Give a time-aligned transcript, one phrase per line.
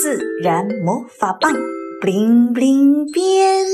[0.00, 1.52] 自然魔法棒
[2.00, 3.66] ，bling bling 变。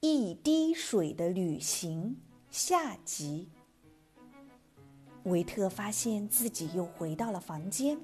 [0.00, 2.16] 一滴水的旅行
[2.50, 3.48] 下集。
[5.24, 7.98] 维特发现自己又回到了房间。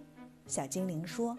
[0.46, 1.36] 小精灵说：“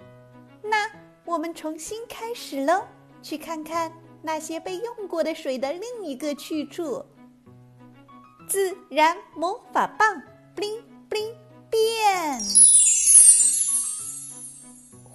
[0.61, 0.91] 那
[1.25, 2.85] 我们重新开始喽，
[3.21, 3.91] 去看看
[4.21, 7.05] 那些被用过的水的另一个去处。”
[8.49, 10.21] 自然魔法棒
[10.55, 10.81] ，bling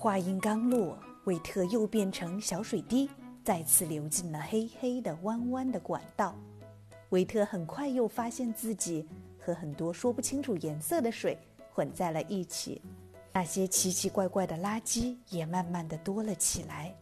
[0.04, 3.08] 话音刚落，维特又变成小水滴，
[3.42, 6.36] 再次流进了黑黑的弯弯的管道。
[7.08, 9.08] 维特很快又发现自己。
[9.38, 11.38] 和很多说不清楚颜色的水
[11.72, 12.82] 混在了一起，
[13.32, 16.94] 那些奇奇怪怪的垃圾也慢慢的多了起来。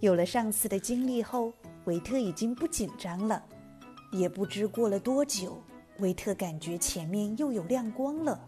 [0.00, 1.52] 有了上次的经历后，
[1.84, 3.44] 维特已经不紧张了。
[4.10, 5.62] 也不知过了多久，
[5.98, 8.40] 维特感觉前面又有亮光了。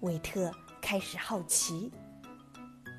[0.00, 1.92] 维特开始好奇。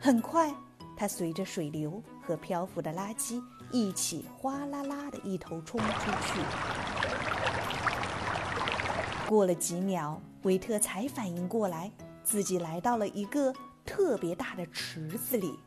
[0.01, 0.55] 很快，
[0.95, 6.39] 他随着水流和漂浮的垃圾一起哗啦啦的一头冲出去。
[9.27, 11.91] 过了几秒，维特才反应过来，
[12.23, 13.53] 自己来到了一个
[13.85, 15.59] 特别大的池子里。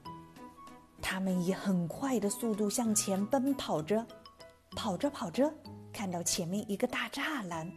[1.03, 4.05] 他们以很快的速度向前奔跑着，
[4.75, 5.53] 跑着跑着，
[5.93, 7.71] 看到前面一个大栅栏，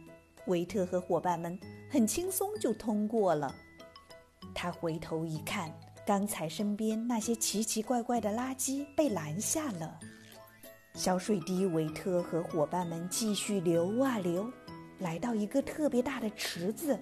[0.46, 1.58] 维特和伙伴们
[1.90, 3.54] 很轻松就通过了。
[4.54, 5.70] 他回头一看，
[6.06, 9.98] 刚才身边那些奇奇怪怪的垃圾被拦下了。
[10.94, 14.48] 小水滴维特和伙伴们继续流啊流。
[15.00, 16.96] 来到一个特别大的池子，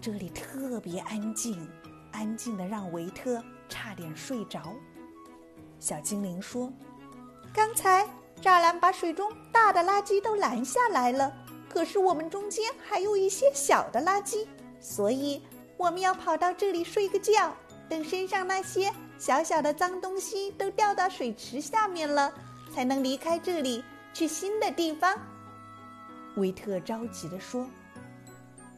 [0.00, 1.68] 这里特别安静，
[2.10, 4.72] 安静的让维特差点睡着。
[5.78, 6.72] 小精灵说
[7.54, 8.04] ：“刚才
[8.42, 11.32] 栅栏把水中大的垃圾都拦下来了，
[11.68, 14.46] 可是我们中间还有一些小的垃圾，
[14.80, 15.42] 所以
[15.76, 17.54] 我们要跑到这里睡个觉，
[17.88, 22.32] 等身上那些小小的脏东西都掉到水池下面了，
[22.74, 25.16] 才能离开这里去新的地方。”
[26.36, 27.66] 维特着急地说：“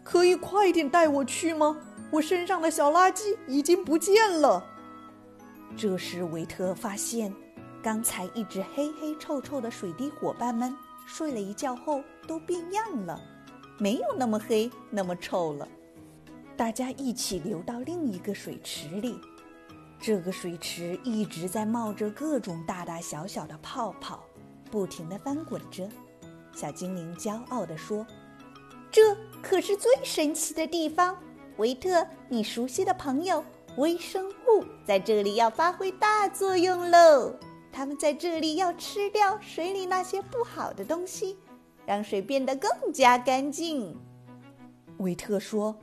[0.04, 1.76] 可以快点带我去吗？
[2.10, 4.64] 我身上的小垃圾已经不见了。”
[5.76, 7.34] 这时，维特发现，
[7.82, 10.74] 刚才一直黑黑臭臭的水滴伙伴们
[11.06, 13.20] 睡了一觉后都变样了，
[13.78, 15.68] 没有那么黑那么臭了。
[16.58, 19.16] 大家一起流到另一个水池里，
[20.00, 24.24] 这个水池一直在冒着各种大大小小的泡泡，
[24.68, 25.88] 不停地翻滚着。
[26.52, 28.04] 小精灵骄傲地说
[28.90, 31.16] ：“这可是最神奇的地方，
[31.58, 33.44] 维特，你熟悉的朋友
[33.76, 37.36] 微生物在这里要发挥大作用喽！
[37.70, 41.38] 他们在这里要吃掉水里那些不好的东西，
[41.86, 43.96] 让水变得更加干净。”
[44.98, 45.78] 维特说：“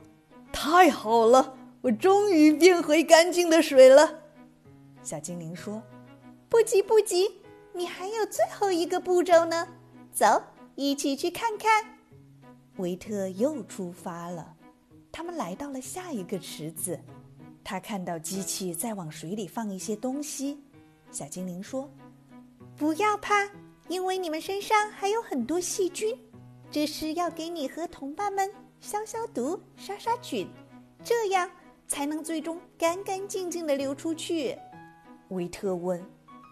[0.58, 4.22] 太好了，我终于变回干净的水了。”
[5.04, 5.82] 小精灵说
[6.48, 7.30] ：“不急不急，
[7.74, 9.68] 你还有最后一个步骤呢，
[10.10, 10.42] 走。”
[10.74, 11.84] 一起去看看，
[12.76, 14.54] 维特又出发了。
[15.10, 17.00] 他们来到了下一个池子，
[17.64, 20.62] 他看到机器在往水里放一些东西。
[21.10, 21.90] 小精灵说
[22.76, 23.48] ：“不要怕，
[23.88, 26.18] 因为你们身上还有很多细菌，
[26.70, 28.50] 这是要给你和同伴们
[28.80, 30.48] 消消毒、杀杀菌，
[31.02, 31.50] 这样
[31.86, 34.56] 才能最终干干净净的流出去。”
[35.30, 36.04] 维特问：“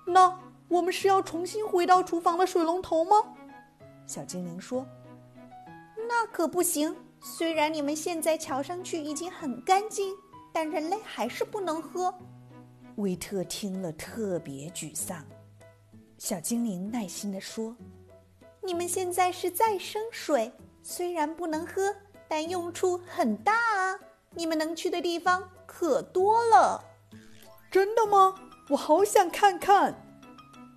[0.06, 0.36] 那
[0.68, 3.16] 我们是要重新回到厨房的水龙头吗？”
[4.06, 4.86] 小精灵说
[6.08, 6.94] ：“那可不行。
[7.20, 10.14] 虽然你们现在瞧上去已经很干净，
[10.52, 12.12] 但人类还是不能喝。”
[12.96, 15.24] 维特听了特别沮丧。
[16.18, 17.76] 小精灵耐心地说
[18.62, 20.52] ：“你们现在是再生水，
[20.82, 21.94] 虽然不能喝，
[22.34, 23.96] 但用处很大啊！
[24.32, 26.82] 你们能去的地方可多了。”
[27.70, 28.34] 真的吗？
[28.68, 29.94] 我好想看看。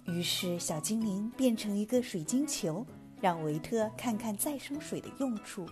[0.06, 2.86] 于是，小精灵变成一个水晶球。
[3.20, 5.66] 让维特看看再生水的用处。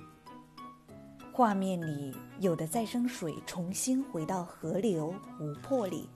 [1.31, 6.09] 画面里有的再生水重新回到河流、湖泊里，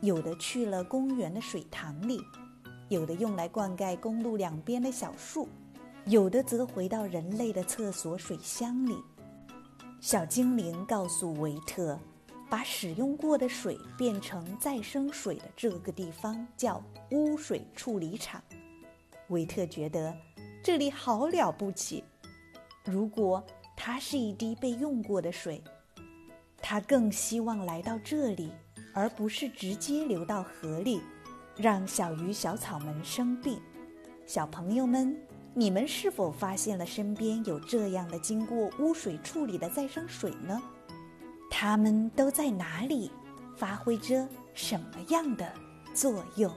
[0.00, 2.20] 有的去了公园的水塘里，
[2.88, 5.48] 有的用来灌溉公路两边的小树，
[6.06, 9.00] 有的则回到人类的厕所水箱里。
[10.02, 11.96] 小精灵告诉维特，
[12.50, 16.82] 把使用过的水变成再生水的这个地方叫
[17.12, 18.42] 污水处理厂。
[19.28, 20.12] 维特觉得。
[20.60, 22.02] 这里好了不起！
[22.84, 23.44] 如果
[23.76, 25.62] 它是一滴被用过的水，
[26.60, 28.52] 他更希望来到这里，
[28.92, 31.00] 而不是直接流到河里，
[31.56, 33.60] 让小鱼小草们生病。
[34.24, 35.16] 小朋友们，
[35.54, 40.60] 你们是否发现了身边有这样的经过污水处理的再生水呢？
[41.50, 43.10] 它们都在哪里，
[43.56, 45.52] 发挥着什么样的
[45.92, 46.50] 作用？